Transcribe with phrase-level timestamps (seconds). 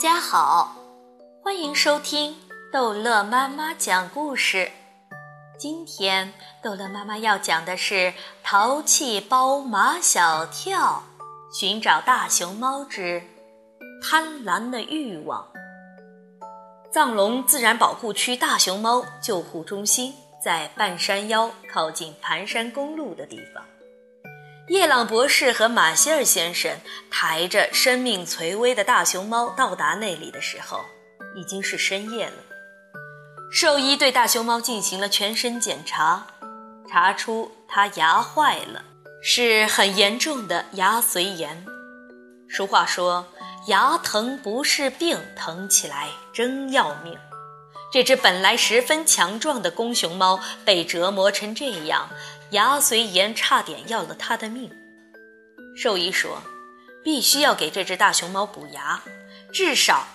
[0.00, 0.76] 家好，
[1.44, 2.34] 欢迎收听
[2.72, 4.70] 逗乐妈妈讲故事。
[5.58, 6.32] 今天
[6.62, 7.94] 逗乐妈妈要讲的是
[8.42, 11.02] 《淘气包马小跳
[11.52, 13.22] 寻找大熊猫之
[14.02, 15.46] 贪婪的欲望》。
[16.90, 23.62] 藏龙自然保护区大熊猫救护中心在半山腰靠近盘山公路的地方。
[24.70, 26.70] 叶朗博士和马歇尔先生
[27.10, 30.78] 抬着生命垂危的大熊猫到达那里的时候，
[31.34, 32.34] 已经是深夜了。
[33.50, 36.24] 兽医对大熊猫进行了全身检查，
[36.88, 38.84] 查出它牙坏了，
[39.20, 41.66] 是很严重的牙髓炎。
[42.48, 43.26] 俗话说
[43.66, 47.18] ：“牙疼不是病，疼起来真要命。”
[47.92, 52.08] 这只本来十分强壮的公熊猫被折磨成这样。
[52.50, 54.70] 牙髓炎差点要了他的命。
[55.76, 56.42] 兽医说，
[57.04, 59.00] 必须要给这只大熊猫补牙，
[59.52, 60.06] 至少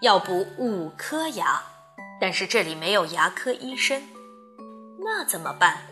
[0.00, 1.62] 要补五颗牙。
[2.20, 4.02] 但是这里没有牙科医生，
[5.04, 5.86] 那怎么办？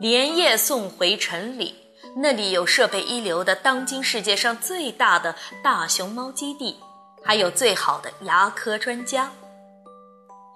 [0.00, 1.74] 连夜送回城里，
[2.16, 6.78] 那里有设备一流的当今世界上最大的大熊猫基地，
[7.24, 9.30] 还有最好的牙科专家。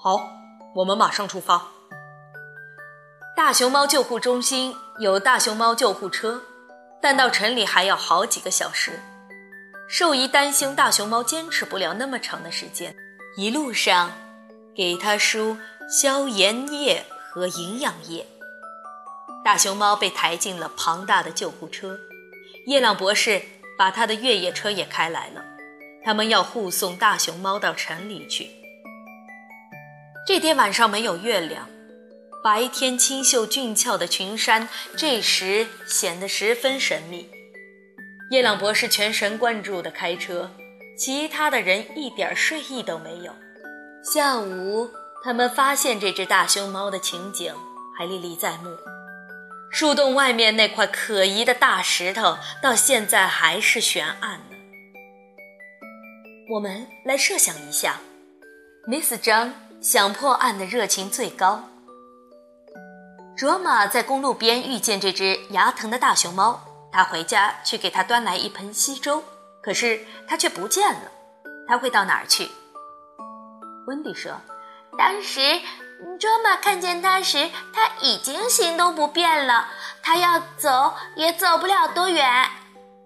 [0.00, 0.30] 好，
[0.74, 1.66] 我们马上出发。
[3.38, 6.42] 大熊猫救护中心有大熊猫救护车，
[7.00, 8.98] 但到城里还要好几个小时。
[9.88, 12.92] 兽医担心大熊猫坚持不了那么长的时间，
[13.36, 14.10] 一路上
[14.74, 15.56] 给它输
[15.88, 18.26] 消炎液和营养液。
[19.44, 21.96] 大熊猫被抬进了庞大的救护车，
[22.66, 23.40] 叶朗博士
[23.78, 25.44] 把他的越野车也开来了，
[26.04, 28.50] 他们要护送大熊猫到城里去。
[30.26, 31.68] 这天晚上没有月亮。
[32.42, 37.28] 白天清秀俊俏的群山，这时显得十分神秘。
[38.30, 40.50] 叶朗博士全神贯注地开车，
[40.96, 43.32] 其他的人一点睡意都没有。
[44.04, 44.88] 下午，
[45.24, 47.52] 他们发现这只大熊猫的情景
[47.98, 48.70] 还历历在目。
[49.70, 54.56] 树洞外面那块可疑的大石头，到现在还是悬案呢。
[56.50, 57.98] 我们来设想一下
[58.86, 59.52] ，Miss 张
[59.82, 61.67] 想破案的热情最高。
[63.38, 66.60] 卓玛在公路边遇见这只牙疼的大熊猫，
[66.90, 69.22] 他回家去给它端来一盆稀粥，
[69.62, 71.02] 可是它却不见了。
[71.68, 72.50] 它会到哪儿去？
[73.86, 74.32] 温迪说
[74.98, 75.40] ：“当时
[76.18, 79.68] 卓玛看见它时，它已经行动不便了，
[80.02, 82.50] 它要走也走不了多远。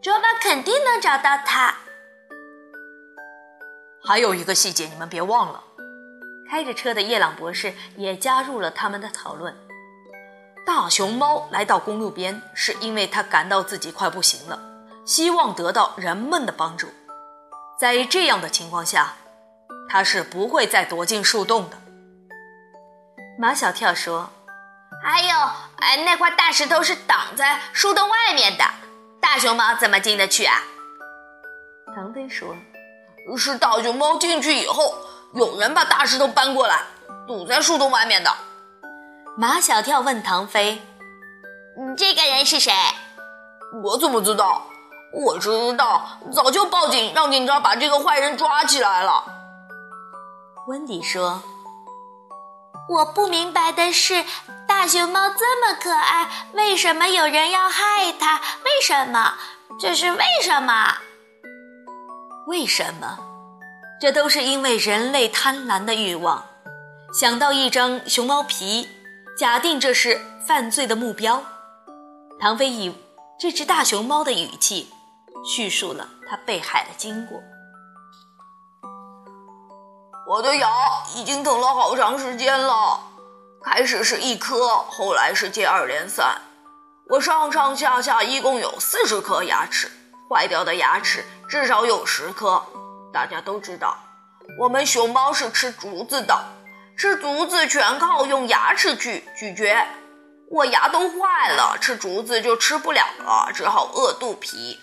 [0.01, 1.75] 卓玛肯定能找到它。”
[4.03, 5.63] 还有一个细节，你们别忘了。
[6.51, 9.55] 开着车的叶朗博士也加入了他们的讨论。
[10.65, 14.61] 大熊猫来到公路边，是因为它感到自己快不行了，
[15.05, 16.89] 希望得到人们的帮助。
[17.81, 19.15] 在这样的情况下，
[19.89, 21.77] 它是不会再躲进树洞的。
[23.39, 24.31] 马小跳说
[25.03, 25.37] ：“还有，
[25.79, 28.65] 哎，那块大石头是挡在树洞外面的，
[29.21, 30.63] 大熊猫怎么进得去啊？”
[31.93, 32.55] 唐飞说
[33.37, 34.95] ：“是大熊猫进去以后，
[35.35, 36.83] 有人把大石头搬过来，
[37.27, 38.33] 堵在树洞外面的。”
[39.35, 40.83] 马小跳问唐飞
[41.97, 42.71] ：“这个人是谁
[43.83, 44.67] ？”“我怎么知道？
[45.15, 49.25] 我知道，早就报警，让警察把这个坏人抓起来了。”
[50.69, 51.43] 温迪说
[52.91, 54.23] ：“我不明白的是，
[54.69, 58.39] 大熊猫这么可爱，为什么有人要害它？
[58.65, 59.33] 为什么？
[59.81, 60.95] 这是为什么？
[62.49, 63.19] 为什么？
[63.99, 66.45] 这都是因为人类贪婪的欲望。
[67.19, 68.91] 想到一张熊猫皮。”
[69.35, 71.43] 假定这是犯罪的目标，
[72.39, 72.95] 唐飞以
[73.41, 74.93] 这只大熊猫的语气
[75.43, 77.41] 叙述了他被害的经过。
[80.29, 80.69] 我的牙
[81.15, 83.01] 已经疼了好长时间了，
[83.65, 86.39] 开始是一颗，后来是接二连三。
[87.09, 89.91] 我上上下下一共有四十颗牙齿，
[90.29, 92.63] 坏掉的牙齿至少有十颗。
[93.13, 93.97] 大家都知道，
[94.61, 96.39] 我们熊猫是吃竹子的。
[97.03, 99.85] 吃竹子全靠用牙齿去咀嚼，
[100.49, 104.79] 我牙都坏了，吃竹子就吃不了了，只好饿肚皮。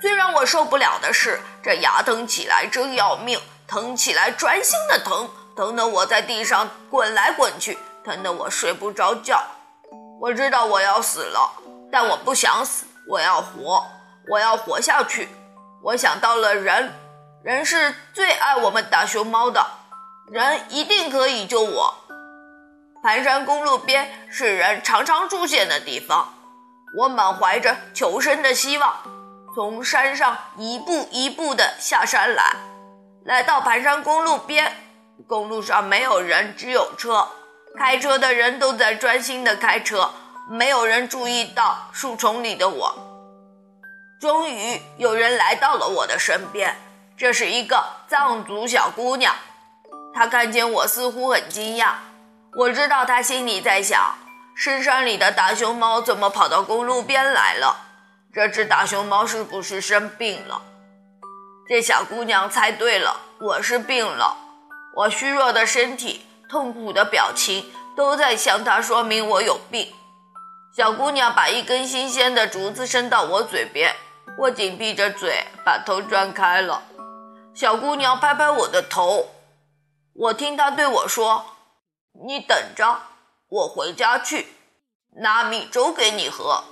[0.00, 9.42] 最让我受不了的是，这牙疼起来真要命，疼起来专心的疼，疼得我在地上滚来滚去，疼得我睡不着觉。
[10.20, 11.52] 我知道我要死了，
[11.90, 13.84] 但我不想死，我要活，
[14.30, 15.28] 我要活下去。
[15.82, 16.94] 我想到了人，
[17.42, 19.60] 人是最爱我们大熊猫的。
[20.30, 21.94] 人一定可以救我。
[23.02, 26.34] 盘山公路边是人常常出现的地方，
[26.98, 28.94] 我满怀着求生的希望，
[29.54, 32.56] 从山上一步一步地下山来。
[33.24, 34.70] 来到盘山公路边，
[35.26, 37.26] 公路上没有人，只有车。
[37.78, 40.10] 开车的人都在专心的开车，
[40.50, 42.94] 没有人注意到树丛里的我。
[44.20, 46.76] 终于有人来到了我的身边，
[47.16, 49.34] 这是一个藏族小姑娘。
[50.14, 51.92] 她看见我似乎很惊讶，
[52.56, 54.14] 我知道她心里在想：
[54.56, 57.76] 深山里的大熊猫怎么跑到公路边来了？
[58.34, 60.62] 这只大熊猫是不是生病了？
[61.68, 64.36] 这小姑娘猜对了，我是病了。
[64.94, 69.92] 我虚弱的身体、痛苦的表情都在向她说明我有病。
[70.76, 73.94] 小姑娘把一根新鲜的竹子伸到我嘴边。
[74.38, 76.82] 我紧闭着嘴，把头转开了。
[77.54, 79.26] 小姑娘拍拍我的头，
[80.20, 81.46] 我听她对我说
[82.26, 82.98] ：“你等着，
[83.48, 84.48] 我回家去，
[85.22, 86.64] 拿米粥给你喝。”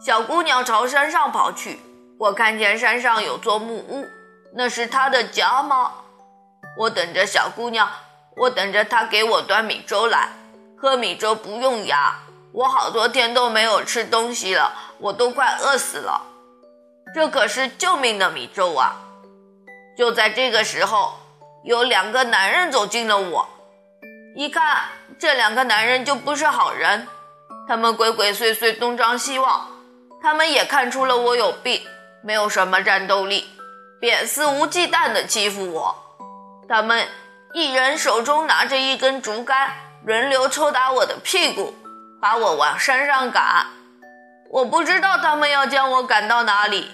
[0.00, 1.80] 小姑娘朝山上跑去。
[2.16, 4.06] 我看见山上有座木屋，
[4.54, 5.92] 那是她的家吗？
[6.78, 7.90] 我等着小姑娘，
[8.36, 10.30] 我等着她给我端米粥来。
[10.78, 12.14] 喝米粥不用牙。
[12.52, 16.22] 我好多天都没有吃东西了，我都快饿死了。
[17.12, 18.94] 这可是救命的米粥啊！
[19.98, 21.14] 就在这个时候，
[21.64, 23.48] 有两个男人走进了我。
[24.36, 24.82] 一看，
[25.18, 27.08] 这两个男人就不是好人，
[27.66, 29.66] 他们鬼鬼祟祟，东张西望。
[30.22, 31.80] 他们也看出了我有病，
[32.22, 33.48] 没有什么战斗力，
[33.98, 35.96] 便肆无忌惮地欺负我。
[36.68, 37.06] 他们
[37.54, 39.70] 一人手中拿着一根竹竿，
[40.04, 41.74] 轮流抽打我的屁股。
[42.20, 43.66] 把我往山上赶，
[44.50, 46.90] 我不知道他们要将我赶到哪里。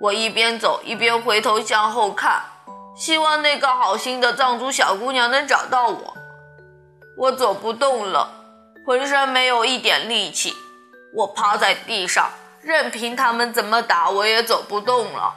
[0.00, 2.40] 我一边走一边回头向后看，
[3.00, 6.14] 希望那个好心的藏族小姑娘能找到我。
[7.16, 8.30] 我走不动了，
[8.84, 10.54] 浑身没有一点力气，
[11.14, 12.30] 我趴在地上，
[12.60, 15.32] 任凭他们怎么打，我也走不动了。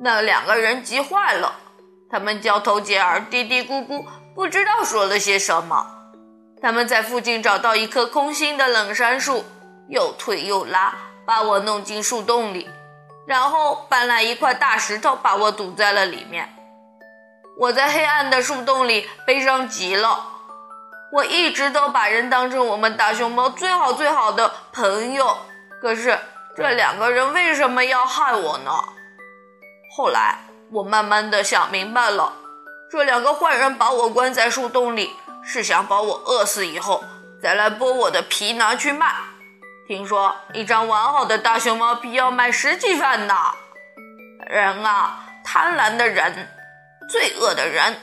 [0.00, 1.54] 那两个人急坏了，
[2.10, 4.04] 他们交头接耳，嘀嘀咕咕，
[4.34, 5.86] 不知道说了些什么。
[6.60, 9.44] 他们在附近找到一棵空心的冷杉树，
[9.88, 10.92] 又推又拉，
[11.24, 12.68] 把我弄进树洞里，
[13.28, 16.56] 然后搬来一块大石头，把我堵在了里面。
[17.56, 20.26] 我在黑暗的树洞里悲伤极了。
[21.12, 25.36] 我一直都把人当成我们大熊猫最好最好的朋友，
[25.80, 26.18] 可是
[26.56, 28.70] 这两个人为什么要害我呢？
[29.96, 30.38] 后来
[30.70, 32.32] 我慢慢的想明白了，
[32.90, 35.12] 这两个坏人把我关在树洞里。
[35.42, 37.02] 是想把我饿死以后，
[37.42, 39.14] 再来剥我的皮拿去卖。
[39.88, 43.34] 听说一张完好的大熊猫皮要卖十几万呢。
[44.46, 46.46] 人啊，贪婪的人，
[47.10, 47.96] 罪恶的人。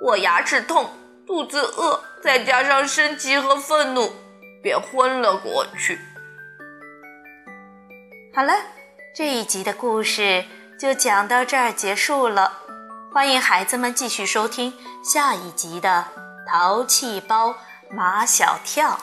[0.00, 0.90] 我牙齿痛，
[1.24, 4.12] 肚子饿，再加上生气和愤怒，
[4.60, 5.96] 便昏了过去。
[8.34, 8.52] 好了，
[9.14, 10.44] 这一集的故事
[10.76, 12.58] 就讲到这儿结束了。
[13.14, 14.74] 欢迎孩子们继续收听
[15.04, 16.06] 下一集的。
[16.50, 17.54] 淘气包
[17.90, 18.98] 马小跳。